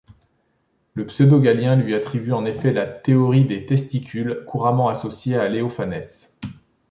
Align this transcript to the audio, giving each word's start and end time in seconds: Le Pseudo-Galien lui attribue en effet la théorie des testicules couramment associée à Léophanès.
Le 0.95 1.05
Pseudo-Galien 1.05 1.75
lui 1.75 1.93
attribue 1.93 2.31
en 2.31 2.43
effet 2.45 2.73
la 2.73 2.87
théorie 2.87 3.45
des 3.45 3.67
testicules 3.67 4.43
couramment 4.47 4.87
associée 4.89 5.37
à 5.37 5.47
Léophanès. 5.47 6.39